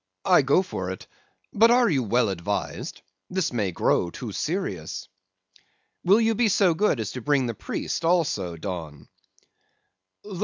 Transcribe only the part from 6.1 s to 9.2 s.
you be so good as to bring the priest also, Don?